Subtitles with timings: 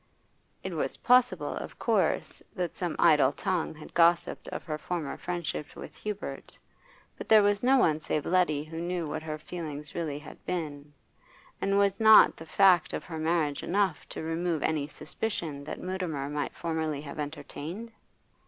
[0.63, 5.75] It was possible, of course, that some idle tongue had gossiped of her former friendship
[5.75, 6.57] with Hubert,
[7.19, 10.91] but there was no one save Letty who knew what her feelings really had been,
[11.61, 16.31] and was not the fact of her marriage enough to remove any suspicion that Mutimer
[16.31, 17.91] might formerly have entertained?